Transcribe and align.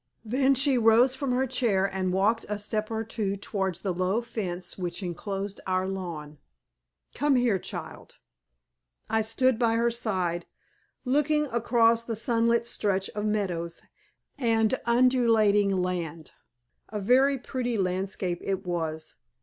Then 0.25 0.55
she 0.55 0.79
rose 0.79 1.13
from 1.13 1.31
her 1.31 1.45
chair, 1.45 1.85
and 1.85 2.11
walked 2.11 2.43
a 2.49 2.57
step 2.57 2.89
or 2.89 3.03
two 3.03 3.37
towards 3.37 3.81
the 3.81 3.93
low 3.93 4.19
fence 4.19 4.75
which 4.75 5.03
enclosed 5.03 5.59
our 5.67 5.87
lawn. 5.87 6.39
"Come 7.13 7.35
here, 7.35 7.59
child." 7.59 8.17
I 9.11 9.21
stood 9.21 9.59
by 9.59 9.75
her 9.75 9.91
side 9.91 10.47
looking 11.05 11.45
across 11.51 12.03
the 12.03 12.15
sunlit 12.15 12.65
stretch 12.65 13.11
of 13.11 13.25
meadows 13.25 13.83
and 14.39 14.73
undulating 14.87 15.69
land. 15.69 16.31
A 16.89 16.99
very 16.99 17.37
pretty 17.37 17.77
landscape 17.77 18.39
it 18.41 18.65
was. 18.65 19.17